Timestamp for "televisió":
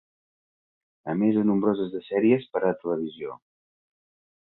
2.83-3.41